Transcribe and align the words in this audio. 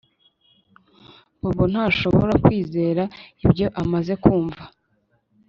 Bobo 1.39 1.63
ntashobora 1.71 2.33
kwizera 2.43 3.03
ibyo 3.45 3.67
amaze 3.81 4.13
kumva 4.23 4.63